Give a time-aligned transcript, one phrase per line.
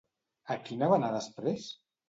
[0.55, 1.71] A quina va anar després?